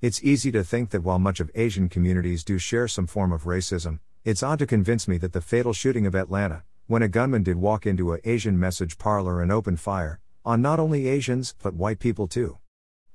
It's 0.00 0.22
easy 0.22 0.52
to 0.52 0.62
think 0.62 0.90
that 0.90 1.02
while 1.02 1.18
much 1.18 1.40
of 1.40 1.50
Asian 1.56 1.88
communities 1.88 2.44
do 2.44 2.56
share 2.56 2.86
some 2.86 3.08
form 3.08 3.32
of 3.32 3.42
racism, 3.42 3.98
it's 4.24 4.44
odd 4.44 4.60
to 4.60 4.66
convince 4.66 5.08
me 5.08 5.18
that 5.18 5.32
the 5.32 5.40
fatal 5.40 5.72
shooting 5.72 6.06
of 6.06 6.14
Atlanta, 6.14 6.62
when 6.86 7.02
a 7.02 7.08
gunman 7.08 7.42
did 7.42 7.56
walk 7.56 7.84
into 7.84 8.14
a 8.14 8.20
Asian 8.22 8.60
message 8.60 8.96
parlor 8.96 9.42
and 9.42 9.50
open 9.50 9.76
fire, 9.76 10.20
on 10.44 10.62
not 10.62 10.78
only 10.78 11.08
Asians, 11.08 11.56
but 11.60 11.74
white 11.74 11.98
people 11.98 12.28
too. 12.28 12.58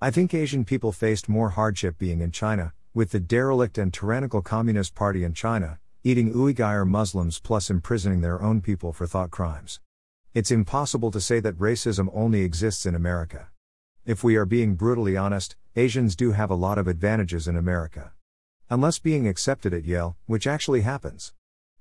I 0.02 0.12
think 0.12 0.34
Asian 0.34 0.66
people 0.66 0.92
faced 0.92 1.30
more 1.30 1.52
hardship 1.52 1.98
being 1.98 2.20
in 2.20 2.32
China, 2.32 2.74
with 2.94 3.12
the 3.12 3.20
derelict 3.22 3.78
and 3.78 3.94
tyrannical 3.94 4.42
Communist 4.42 4.94
Party 4.94 5.24
in 5.24 5.34
China, 5.34 5.80
eating 6.04 6.34
Uyghur 6.34 6.86
Muslims 6.86 7.40
plus 7.40 7.70
imprisoning 7.70 8.20
their 8.20 8.42
own 8.42 8.60
people 8.60 8.92
for 8.92 9.08
thought 9.08 9.32
crimes. 9.32 9.80
It's 10.34 10.52
impossible 10.52 11.12
to 11.12 11.22
say 11.22 11.40
that 11.40 11.58
racism 11.58 12.10
only 12.14 12.42
exists 12.42 12.86
in 12.86 12.94
America. 12.94 13.48
If 14.06 14.22
we 14.22 14.36
are 14.36 14.46
being 14.46 14.76
brutally 14.76 15.16
honest, 15.16 15.56
Asians 15.78 16.18
do 16.18 16.34
have 16.34 16.50
a 16.50 16.56
lot 16.56 16.78
of 16.78 16.90
advantages 16.90 17.48
in 17.48 17.56
America. 17.56 18.12
Unless 18.70 19.00
being 19.00 19.30
accepted 19.30 19.74
at 19.74 19.86
Yale, 19.86 20.18
which 20.26 20.46
actually 20.46 20.82
happens. 20.82 21.32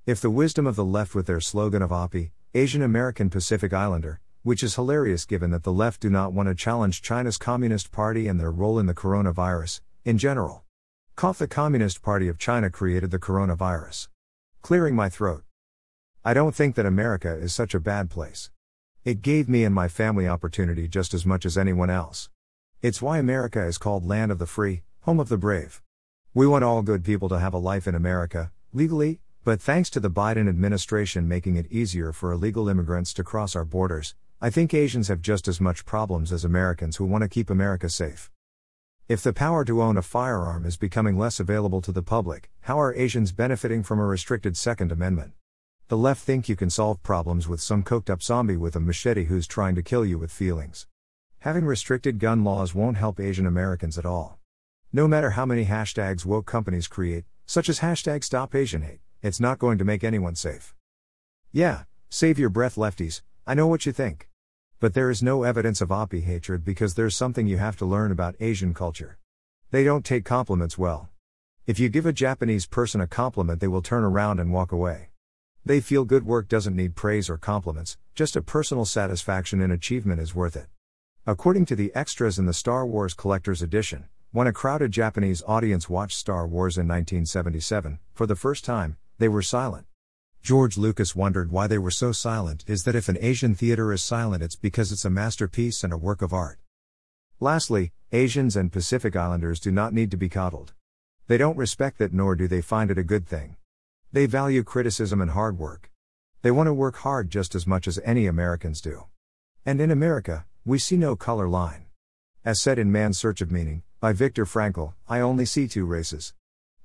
If 0.05 0.21
the 0.21 0.29
wisdom 0.29 0.65
of 0.65 0.77
the 0.77 0.85
left 0.85 1.15
with 1.15 1.27
their 1.27 1.41
slogan 1.41 1.81
of 1.81 1.91
API, 1.91 2.31
Asian 2.53 2.81
American 2.81 3.29
Pacific 3.29 3.73
Islander, 3.73 4.21
which 4.41 4.63
is 4.63 4.75
hilarious 4.75 5.25
given 5.25 5.51
that 5.51 5.63
the 5.63 5.73
left 5.73 5.99
do 5.99 6.09
not 6.09 6.31
want 6.31 6.47
to 6.47 6.55
challenge 6.55 7.01
China's 7.01 7.37
Communist 7.37 7.91
Party 7.91 8.29
and 8.29 8.39
their 8.39 8.51
role 8.51 8.79
in 8.79 8.85
the 8.85 8.93
coronavirus, 8.93 9.81
in 10.05 10.17
general. 10.17 10.63
Cough 11.17 11.39
the 11.39 11.47
Communist 11.47 12.01
Party 12.01 12.29
of 12.29 12.37
China 12.37 12.69
created 12.69 13.11
the 13.11 13.19
coronavirus. 13.19 14.07
Clearing 14.61 14.95
my 14.95 15.09
throat. 15.09 15.43
I 16.23 16.33
don't 16.33 16.55
think 16.55 16.75
that 16.75 16.85
America 16.85 17.35
is 17.35 17.53
such 17.53 17.73
a 17.73 17.81
bad 17.81 18.09
place. 18.09 18.49
It 19.05 19.21
gave 19.21 19.49
me 19.49 19.65
and 19.65 19.75
my 19.75 19.89
family 19.89 20.29
opportunity 20.29 20.87
just 20.87 21.13
as 21.13 21.25
much 21.25 21.45
as 21.45 21.57
anyone 21.57 21.89
else. 21.89 22.29
It's 22.81 23.01
why 23.01 23.17
America 23.17 23.61
is 23.61 23.77
called 23.77 24.05
land 24.05 24.31
of 24.31 24.39
the 24.39 24.45
free, 24.45 24.83
home 25.01 25.19
of 25.19 25.27
the 25.27 25.37
brave. 25.37 25.81
We 26.33 26.47
want 26.47 26.63
all 26.63 26.81
good 26.83 27.03
people 27.03 27.27
to 27.27 27.39
have 27.39 27.53
a 27.53 27.57
life 27.57 27.85
in 27.85 27.95
America, 27.95 28.53
legally, 28.71 29.19
but 29.43 29.59
thanks 29.59 29.89
to 29.89 29.99
the 29.99 30.09
Biden 30.09 30.47
administration 30.47 31.27
making 31.27 31.57
it 31.57 31.69
easier 31.69 32.13
for 32.13 32.31
illegal 32.31 32.69
immigrants 32.69 33.13
to 33.15 33.25
cross 33.25 33.57
our 33.57 33.65
borders, 33.65 34.15
I 34.39 34.49
think 34.49 34.73
Asians 34.73 35.09
have 35.09 35.21
just 35.21 35.49
as 35.49 35.59
much 35.59 35.85
problems 35.85 36.31
as 36.31 36.45
Americans 36.45 36.95
who 36.95 37.03
want 37.03 37.23
to 37.23 37.27
keep 37.27 37.49
America 37.49 37.89
safe. 37.89 38.31
If 39.09 39.21
the 39.21 39.33
power 39.33 39.65
to 39.65 39.81
own 39.81 39.97
a 39.97 40.01
firearm 40.01 40.65
is 40.65 40.77
becoming 40.77 41.17
less 41.17 41.41
available 41.41 41.81
to 41.81 41.91
the 41.91 42.03
public, 42.03 42.49
how 42.61 42.79
are 42.79 42.95
Asians 42.95 43.33
benefiting 43.33 43.83
from 43.83 43.99
a 43.99 44.05
restricted 44.05 44.55
Second 44.55 44.93
Amendment? 44.93 45.33
The 45.93 45.97
left 45.97 46.23
think 46.23 46.49
you 46.49 46.55
can 46.55 46.71
solve 46.71 47.03
problems 47.03 47.47
with 47.47 47.61
some 47.61 47.83
coked 47.83 48.09
up 48.09 48.23
zombie 48.23 48.57
with 48.57 48.75
a 48.75 48.79
machete 48.79 49.25
who's 49.25 49.45
trying 49.45 49.75
to 49.75 49.83
kill 49.83 50.03
you 50.03 50.17
with 50.17 50.31
feelings. 50.31 50.87
Having 51.41 51.65
restricted 51.65 52.17
gun 52.17 52.43
laws 52.43 52.73
won't 52.73 52.97
help 52.97 53.19
Asian 53.19 53.45
Americans 53.45 53.99
at 53.99 54.05
all. 54.07 54.39
No 54.91 55.07
matter 55.07 55.29
how 55.29 55.45
many 55.45 55.65
hashtags 55.65 56.25
woke 56.25 56.47
companies 56.47 56.87
create, 56.87 57.25
such 57.45 57.69
as 57.69 57.81
hashtag 57.81 58.23
Stop 58.23 58.55
Asian 58.55 58.81
Hate, 58.81 59.01
it's 59.21 59.39
not 59.39 59.59
going 59.59 59.77
to 59.77 59.85
make 59.85 60.03
anyone 60.03 60.33
safe. 60.33 60.73
Yeah, 61.51 61.83
save 62.09 62.39
your 62.39 62.49
breath, 62.49 62.73
lefties, 62.73 63.21
I 63.45 63.53
know 63.53 63.67
what 63.67 63.85
you 63.85 63.91
think. 63.91 64.29
But 64.79 64.95
there 64.95 65.11
is 65.11 65.21
no 65.21 65.43
evidence 65.43 65.79
of 65.79 65.89
AAPI 65.89 66.23
hatred 66.23 66.65
because 66.65 66.95
there's 66.95 67.15
something 67.15 67.45
you 67.45 67.57
have 67.57 67.77
to 67.77 67.85
learn 67.85 68.11
about 68.11 68.35
Asian 68.39 68.73
culture. 68.73 69.19
They 69.69 69.83
don't 69.83 70.03
take 70.03 70.25
compliments 70.25 70.75
well. 70.75 71.09
If 71.67 71.79
you 71.79 71.87
give 71.87 72.07
a 72.07 72.11
Japanese 72.11 72.65
person 72.65 72.99
a 72.99 73.05
compliment, 73.05 73.59
they 73.59 73.67
will 73.67 73.83
turn 73.83 74.03
around 74.03 74.39
and 74.39 74.51
walk 74.51 74.71
away. 74.71 75.09
They 75.65 75.79
feel 75.79 76.03
good 76.03 76.25
work 76.25 76.49
doesn't 76.49 76.75
need 76.75 76.93
praise 76.93 77.29
or 77.29 77.37
compliments, 77.37 77.97
just 78.15 78.35
a 78.35 78.41
personal 78.41 78.83
satisfaction 78.83 79.61
in 79.61 79.71
achievement 79.71 80.19
is 80.19 80.35
worth 80.35 80.57
it. 80.57 80.67
According 81.25 81.67
to 81.67 81.75
the 81.77 81.95
extras 81.95 82.37
in 82.37 82.45
the 82.45 82.53
Star 82.53 82.85
Wars 82.85 83.13
Collector's 83.13 83.61
Edition, 83.61 84.09
when 84.33 84.45
a 84.45 84.51
crowded 84.51 84.91
Japanese 84.91 85.41
audience 85.47 85.89
watched 85.89 86.17
Star 86.17 86.45
Wars 86.45 86.77
in 86.77 86.85
1977, 86.85 87.99
for 88.13 88.25
the 88.25 88.35
first 88.35 88.65
time, 88.65 88.97
they 89.19 89.29
were 89.29 89.41
silent. 89.41 89.85
George 90.41 90.77
Lucas 90.77 91.15
wondered 91.15 91.49
why 91.49 91.67
they 91.67 91.77
were 91.77 91.91
so 91.91 92.11
silent 92.11 92.65
is 92.67 92.83
that 92.83 92.95
if 92.95 93.07
an 93.07 93.17
Asian 93.21 93.55
theater 93.55 93.93
is 93.93 94.03
silent, 94.03 94.43
it's 94.43 94.57
because 94.57 94.91
it's 94.91 95.05
a 95.05 95.09
masterpiece 95.09 95.81
and 95.81 95.93
a 95.93 95.97
work 95.97 96.21
of 96.21 96.33
art. 96.33 96.59
Lastly, 97.39 97.93
Asians 98.11 98.57
and 98.57 98.69
Pacific 98.69 99.15
Islanders 99.15 99.61
do 99.61 99.71
not 99.71 99.93
need 99.93 100.11
to 100.11 100.17
be 100.17 100.27
coddled. 100.27 100.73
They 101.27 101.37
don't 101.37 101.55
respect 101.55 101.99
that 101.99 102.11
nor 102.11 102.35
do 102.35 102.49
they 102.49 102.59
find 102.59 102.91
it 102.91 102.97
a 102.97 103.03
good 103.03 103.25
thing. 103.25 103.55
They 104.13 104.27
value 104.27 104.61
criticism 104.61 105.21
and 105.21 105.31
hard 105.31 105.57
work. 105.57 105.89
They 106.43 106.51
want 106.51 106.67
to 106.67 106.73
work 106.73 106.97
hard 106.97 107.31
just 107.31 107.55
as 107.55 107.65
much 107.65 107.87
as 107.87 107.99
any 108.05 108.27
Americans 108.27 108.79
do. 108.79 109.05
And 109.65 109.81
in 109.81 109.89
America, 109.89 110.45
we 110.63 110.77
see 110.77 110.97
no 110.97 111.15
color 111.15 111.49
line. 111.49 111.87
As 112.45 112.61
said 112.61 112.77
in 112.77 112.91
Man's 112.91 113.17
Search 113.17 113.41
of 113.41 113.51
Meaning, 113.51 113.81
by 113.99 114.13
Viktor 114.13 114.45
Frankl, 114.45 114.93
I 115.09 115.19
only 115.19 115.45
see 115.45 115.67
two 115.67 115.85
races 115.85 116.35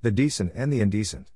the 0.01 0.11
decent 0.11 0.53
and 0.55 0.73
the 0.73 0.81
indecent. 0.81 1.31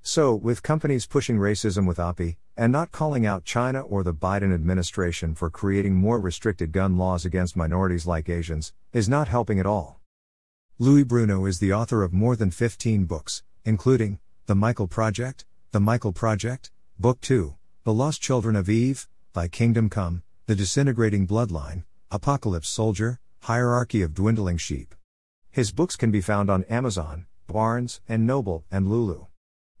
So, 0.00 0.34
with 0.34 0.62
companies 0.62 1.04
pushing 1.04 1.36
racism 1.36 1.86
with 1.86 1.98
API, 1.98 2.38
and 2.56 2.72
not 2.72 2.90
calling 2.90 3.26
out 3.26 3.44
China 3.44 3.82
or 3.82 4.02
the 4.02 4.14
Biden 4.14 4.54
administration 4.54 5.34
for 5.34 5.50
creating 5.50 5.96
more 5.96 6.18
restricted 6.18 6.72
gun 6.72 6.96
laws 6.96 7.26
against 7.26 7.56
minorities 7.56 8.06
like 8.06 8.30
Asians, 8.30 8.72
is 8.94 9.06
not 9.06 9.28
helping 9.28 9.60
at 9.60 9.66
all. 9.66 10.00
Louis 10.78 11.04
Bruno 11.04 11.44
is 11.44 11.58
the 11.58 11.74
author 11.74 12.02
of 12.02 12.14
more 12.14 12.36
than 12.36 12.50
15 12.50 13.04
books, 13.04 13.42
including 13.66 14.18
the 14.50 14.56
Michael 14.56 14.88
Project, 14.88 15.44
The 15.70 15.78
Michael 15.78 16.10
Project, 16.10 16.72
Book 16.98 17.20
2, 17.20 17.54
The 17.84 17.92
Lost 17.92 18.20
Children 18.20 18.56
of 18.56 18.68
Eve, 18.68 19.06
Thy 19.32 19.46
Kingdom 19.46 19.88
Come, 19.88 20.24
The 20.46 20.56
Disintegrating 20.56 21.24
Bloodline, 21.24 21.84
Apocalypse 22.10 22.68
Soldier, 22.68 23.20
Hierarchy 23.42 24.02
of 24.02 24.12
Dwindling 24.12 24.56
Sheep. 24.56 24.96
His 25.52 25.70
books 25.70 25.94
can 25.94 26.10
be 26.10 26.20
found 26.20 26.50
on 26.50 26.64
Amazon, 26.64 27.26
Barnes 27.46 28.00
and 28.08 28.26
Noble, 28.26 28.64
and 28.72 28.90
Lulu. 28.90 29.26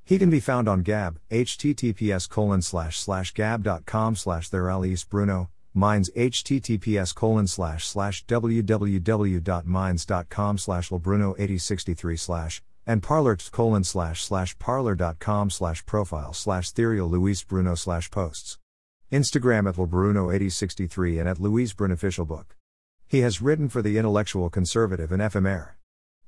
He 0.04 0.18
can 0.18 0.30
be 0.30 0.38
found 0.38 0.68
on 0.68 0.82
Gab, 0.82 1.18
https 1.32 2.28
colon 2.28 2.62
slash 2.62 3.00
slash 3.00 3.32
gab.com 3.32 4.14
slash 4.14 4.50
TheRealLouisBruno, 4.50 5.48
Minds 5.74 6.10
https 6.16 7.12
colon 7.12 7.48
slash 7.48 7.88
slash 7.88 8.24
www.minds.com 8.26 10.58
slash 10.58 10.90
Bruno 10.90 11.30
8063 11.32 12.16
slash 12.16 12.62
and 12.86 13.02
parler 13.02 13.36
colon 13.52 13.84
slash 13.84 14.22
slash 14.24 14.58
parler.com 14.58 15.50
slash 15.50 15.84
profile 15.86 16.32
slash 16.32 16.72
TheRealLouisBruno 16.72 17.76
slash 17.76 18.10
posts. 18.10 18.58
Instagram 19.12 19.68
at 19.68 19.76
LeBruno8063 19.76 21.18
and 21.20 21.28
at 21.28 21.40
Louis 21.40 21.72
Bruno 21.72 21.94
official 21.94 22.24
book. 22.24 22.56
He 23.06 23.20
has 23.20 23.42
written 23.42 23.68
for 23.68 23.82
the 23.82 23.98
Intellectual 23.98 24.50
Conservative 24.50 25.10
and 25.10 25.20
FMR. 25.20 25.72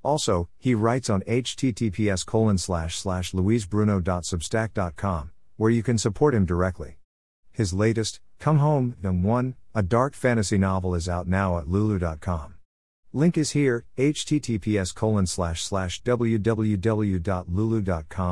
Also, 0.03 0.49
he 0.59 0.75
writes 0.75 1.09
on 1.09 1.23
https 1.23 2.27
colon 2.27 2.59
slash 2.59 2.97
slash 2.99 3.33
louisbruno.substack.com, 3.33 5.31
where 5.57 5.71
you 5.71 5.83
can 5.83 5.97
support 5.97 6.35
him 6.35 6.45
directly. 6.45 6.97
His 7.53 7.73
latest, 7.73 8.21
Come 8.41 8.59
Home, 8.59 8.97
Young 9.01 9.23
One, 9.23 9.55
a 9.75 9.83
dark 9.83 10.15
fantasy 10.15 10.59
novel 10.59 10.97
is 10.97 11.09
out 11.09 11.29
now 11.29 11.59
at 11.59 11.69
lulu.com. 11.69 12.55
Link 13.15 13.37
is 13.37 13.51
here, 13.51 13.85
https 13.99 14.95
colon 14.95 15.27
slash 15.27 15.63
slash 15.63 16.03
www.lulu.com 16.03 16.79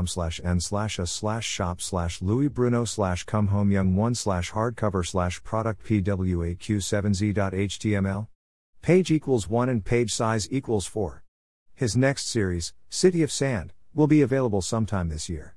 slash 0.06 0.41
n 0.42 0.58
slash 0.58 0.98
a 0.98 1.06
slash 1.06 1.44
shop 1.44 1.82
slash 1.82 2.22
Louis 2.22 2.48
Bruno 2.48 2.86
slash 2.86 3.24
come 3.24 3.48
home 3.48 3.70
young 3.70 3.94
one 3.94 4.14
slash 4.14 4.52
hardcover 4.52 5.06
slash 5.06 5.44
product 5.44 5.84
pwaq7z.html. 5.84 8.28
Page 8.80 9.10
equals 9.10 9.50
1 9.50 9.68
and 9.68 9.84
page 9.84 10.14
size 10.14 10.48
equals 10.50 10.86
4. 10.86 11.24
His 11.74 11.94
next 11.94 12.28
series, 12.28 12.72
City 12.88 13.22
of 13.22 13.30
Sand, 13.30 13.74
will 13.92 14.06
be 14.06 14.22
available 14.22 14.62
sometime 14.62 15.10
this 15.10 15.28
year. 15.28 15.56